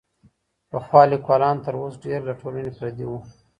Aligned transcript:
پخوا 0.69 1.01
ليکوالان 1.11 1.55
تر 1.65 1.73
اوس 1.81 1.93
ډېر 2.05 2.19
له 2.27 2.33
ټولني 2.41 2.71
پردي 2.77 3.05
وو. 3.07 3.19